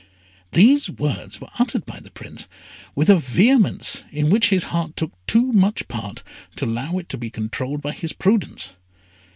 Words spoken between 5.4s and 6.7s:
much part to